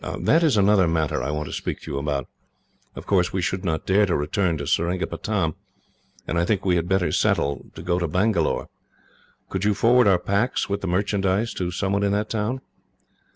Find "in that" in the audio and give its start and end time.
12.01-12.31